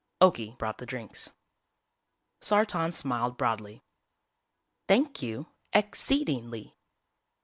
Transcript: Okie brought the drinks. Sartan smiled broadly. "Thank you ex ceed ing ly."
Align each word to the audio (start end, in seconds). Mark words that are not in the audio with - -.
Okie 0.19 0.57
brought 0.57 0.79
the 0.79 0.87
drinks. 0.87 1.29
Sartan 2.41 2.91
smiled 2.91 3.37
broadly. 3.37 3.83
"Thank 4.87 5.21
you 5.21 5.49
ex 5.73 5.99
ceed 6.01 6.27
ing 6.27 6.49
ly." 6.49 6.73